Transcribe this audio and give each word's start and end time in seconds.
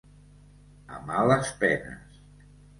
A 0.95 1.03
males 1.11 1.53
penes. 1.61 2.19